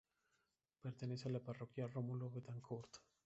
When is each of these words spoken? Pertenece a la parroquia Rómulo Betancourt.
Pertenece 0.81 1.29
a 1.29 1.31
la 1.31 1.39
parroquia 1.41 1.85
Rómulo 1.85 2.31
Betancourt. 2.31 2.89